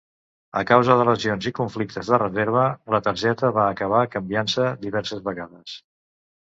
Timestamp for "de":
0.99-1.03, 2.15-2.21